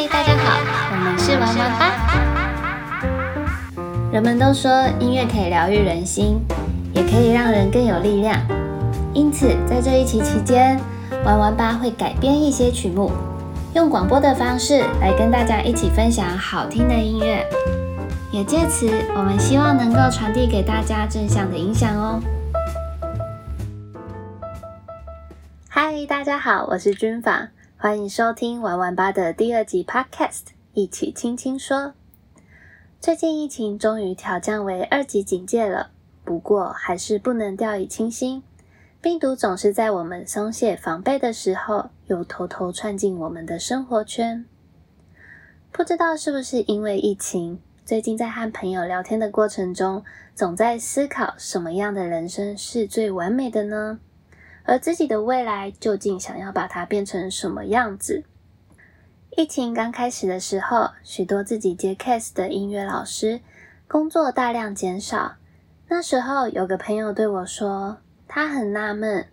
[0.00, 0.58] 嗨，大家好，
[0.92, 1.92] 我们是玩玩吧。
[4.10, 6.40] 人们都说音乐可以疗愈人心，
[6.94, 8.40] 也可以让人更有力量。
[9.12, 10.80] 因此，在这一期期间，
[11.22, 13.12] 玩玩吧会改编一些曲目，
[13.74, 17.46] 用广播的方式来跟大家一起分享好听的音乐。
[18.32, 22.22] 也借此，我们希望能够传递给大家正向的影响哦。
[25.68, 27.48] 嗨，大家好，我是军法，
[27.82, 31.94] 欢迎收听玩玩吧的第二集 Podcast，一起轻轻说。
[33.00, 35.90] 最近疫情终于调降为二级警戒了，
[36.22, 38.42] 不过还是不能掉以轻心，
[39.00, 44.44] 病毒总是在我们松懈防备的时候，又偷偷窜进我们的生活圈。
[45.72, 47.60] 不知道是不是因为疫情？
[47.86, 54.00] 最近在和朋友聊天的过程中，总在思考什么样的人生是最完美的呢？
[54.70, 58.22] 而自己的未来究竟想要把它变成什么样子？
[59.36, 63.40] 疫情刚开始的时候，许多自己接 case 的音乐老师
[63.88, 65.32] 工作大量减少。
[65.88, 67.96] 那时候有个朋友对我说，
[68.28, 69.26] 他很纳闷，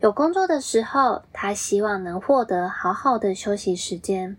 [0.00, 4.36] 有工作的时候，他希望能获得好好的休息时间，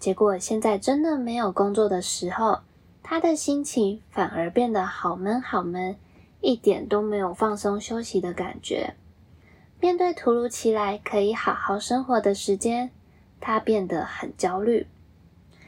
[0.00, 2.60] 结果现在真的没有工作的时候。
[3.02, 5.94] 他的心情反而变得好闷好闷，
[6.40, 8.94] 一点都没有放松休息的感觉。
[9.80, 12.90] 面对突如其来可以好好生活的时间，
[13.40, 14.86] 他变得很焦虑。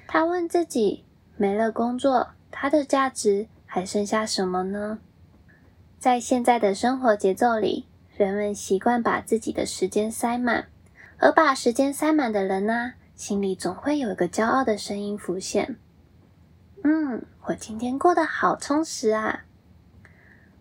[0.08, 1.05] 他问自己：
[1.36, 4.98] 没了工作，他的价值还剩下什么呢？
[5.98, 10.66] 在现在的生活节奏里，人们习惯把自己的时间塞满，
[11.19, 15.77] 而把时间塞满的人呢，心里总会有一个骄傲的声音浮现。
[16.83, 19.44] 嗯，我今天过得好充实啊！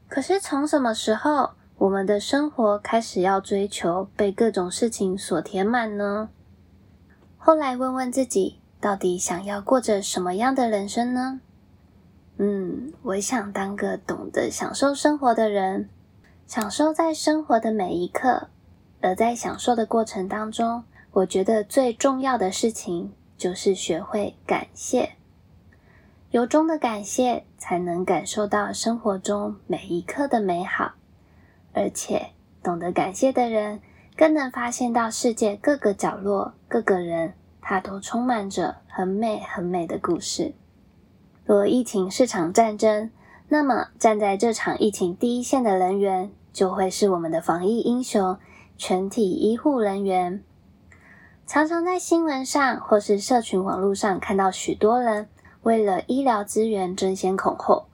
[0.07, 6.27] 可是从什么时候，我们的生活开始要追求被各种事情所填满呢？
[7.37, 11.39] 后来问问自己，到底想要过着什么样的人生呢？
[12.35, 15.87] 嗯，我想当个懂得享受生活的人，
[16.45, 18.49] 享受在生活的每一刻。
[18.99, 25.13] 而在享受的过程当中，我觉得最重要的事情就是学会感谢。
[26.31, 30.98] 由衷的感谢，才能感受到生活中每一刻的美好。
[31.73, 32.31] 而且，
[32.61, 33.79] 懂得感谢的人，
[34.17, 40.53] 更能发现到世界各个角落、各个人，他都充满着很美、很美的故事。
[41.45, 43.11] 若疫情是场战争，
[43.47, 48.37] 那么站在这场疫情第一线的人员，就会是我们的防疫英雄——
[48.77, 50.43] 全体医护人员。
[51.47, 55.27] 常常在新闻上或是社群网络上看到许多人。
[55.63, 57.88] 为了医疗资源争先恐后，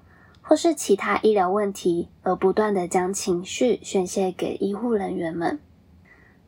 [0.47, 5.59] 或是其他医疗问题而不断的将情绪宣泄给医护人员们。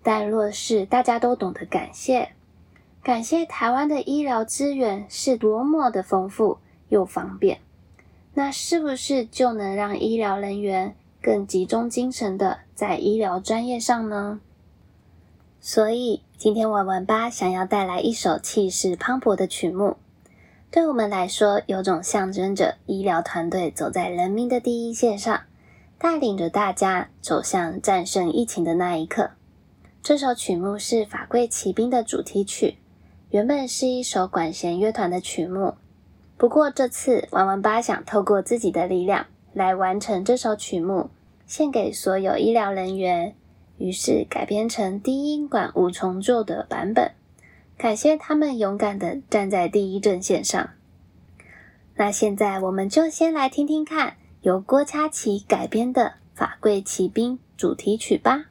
[0.03, 2.29] 但若是大家都懂得感谢，
[3.01, 6.59] 感谢台湾的医疗资源是多么的丰富
[6.89, 7.59] 又方便，
[8.35, 14.39] 那是不是就能让医疗人员更集中精神的在医疗专业上呢？
[15.59, 19.97] 所以今天玩玩吧想要带来一首气势磅礴的曲目。
[20.77, 25.41] 对我们来说，有种象征着医疗团队走在人民的第一线上，
[25.97, 29.31] 带领着大家走向战胜疫情的那一刻。
[30.03, 32.77] 这首曲目是《法贵骑兵》的主题曲，
[33.31, 35.73] 原本是一首管弦乐团的曲目。
[36.37, 41.09] 不过这次玩玩吧想透过自己的力量来完成这首曲目，
[41.47, 43.33] 献给所有医疗人员，
[43.79, 47.13] 于是改编成低音管五重奏的版本。
[47.77, 50.71] 感谢他们勇敢的站在第一阵线上。
[51.95, 56.01] 那现在我们就先来听听看由郭嘉琪改编的
[56.37, 58.45] 《法贵骑兵》主题曲吧。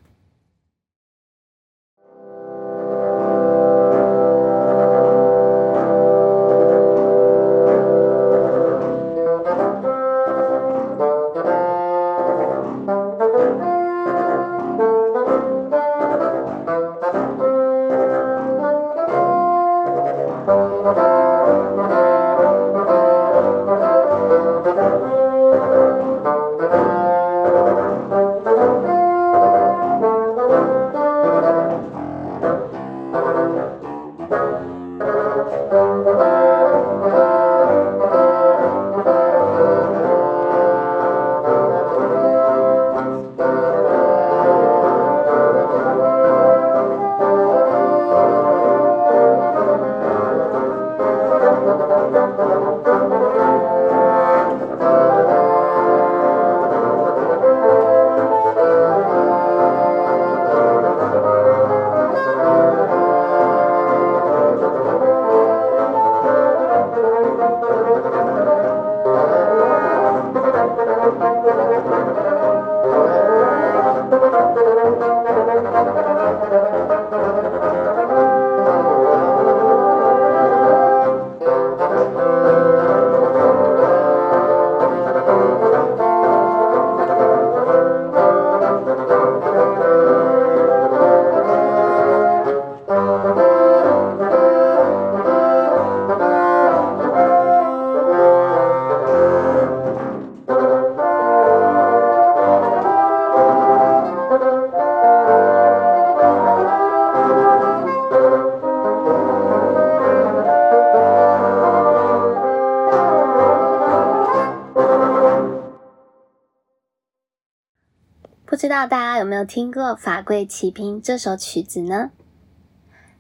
[118.49, 122.13] 不知道大家有没有听过《法柜齐平》这首曲子呢？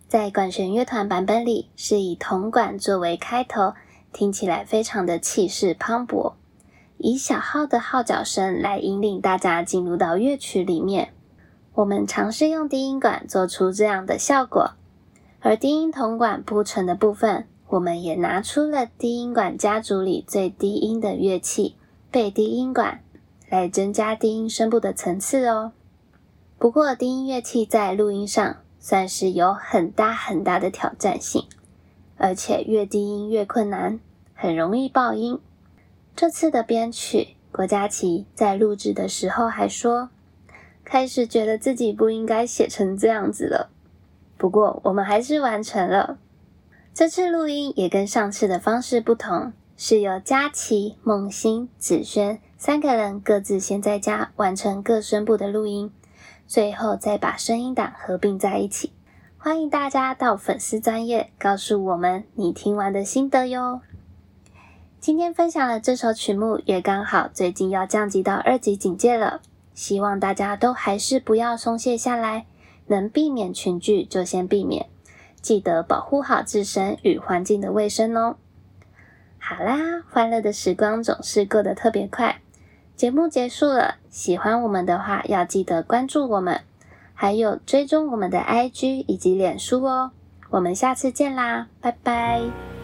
[0.06, 3.74] 在管弦乐团版本里，是以铜管作为开头，
[4.12, 6.34] 听起来非常的气势磅礴，
[6.98, 11.12] 以小号的号角声来引领大家进入到乐曲里面。
[11.74, 14.74] 我们尝试用低音管做出这样的效果，
[15.40, 21.74] 而低音铜管铺成的部分，我们也拿出了低音管家族里最低音的乐器——
[22.12, 23.00] 贝低音管，
[23.48, 25.72] 来增加低音声部的层次哦。
[26.58, 31.44] 不过，低音乐器在录音上，算是有很大很大的挑战性，
[32.16, 34.00] 而且越低音越困难，
[34.34, 35.38] 很容易爆音。
[36.14, 40.08] 这次的编曲，郭嘉琪在录制的时候还说，
[40.82, 43.70] 开始觉得自己不应该写成这样子了。
[44.38, 46.18] 不过我们还是完成了。
[46.94, 55.92] 这次录音也跟上次的方式不同，是由佳琪、梦欣、子轩三个人各自先在家完成各声部的录音。
[56.48, 58.92] 最后再把声音档合并在一起，
[59.38, 63.82] 欢迎大家到粉丝专页告诉我们你听完的心得哟。
[64.98, 69.40] 今天分享的这首曲目也刚好最近要降级到二级警戒了，
[69.72, 72.46] 希望大家都还是不要松懈下来，
[72.88, 74.86] 能避免群聚就先避免，
[75.40, 78.34] 记得保护好自身与环境的卫生哦。
[79.38, 82.40] 好啦，欢乐的时光总是过得特别快。
[82.96, 86.62] 节目结束了，喜欢我们的话要记得关注我们，
[87.12, 90.12] 还有追踪我们的 IG 以及脸书哦。
[90.48, 92.75] 我们下次见啦，拜拜。